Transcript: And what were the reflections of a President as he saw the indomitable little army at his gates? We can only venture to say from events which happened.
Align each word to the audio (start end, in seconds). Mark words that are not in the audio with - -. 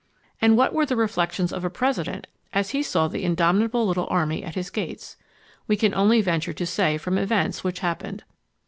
And 0.41 0.57
what 0.57 0.73
were 0.73 0.87
the 0.87 0.95
reflections 0.95 1.53
of 1.53 1.63
a 1.63 1.69
President 1.69 2.25
as 2.53 2.71
he 2.71 2.81
saw 2.81 3.07
the 3.07 3.23
indomitable 3.23 3.85
little 3.85 4.07
army 4.09 4.43
at 4.43 4.55
his 4.55 4.71
gates? 4.71 5.15
We 5.67 5.75
can 5.77 5.93
only 5.93 6.23
venture 6.23 6.53
to 6.53 6.65
say 6.65 6.97
from 6.97 7.19
events 7.19 7.63
which 7.63 7.81
happened. 7.81 8.23